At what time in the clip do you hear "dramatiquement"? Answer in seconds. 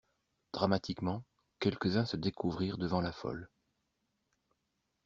0.51-1.23